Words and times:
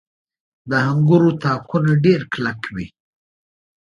•د 0.69 0.71
انګورو 0.89 1.29
تاکونه 1.43 1.91
ډېر 2.05 2.21
کلک 2.33 2.59
وي. 2.73 2.87